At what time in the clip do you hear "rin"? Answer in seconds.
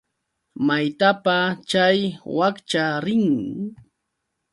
3.05-3.25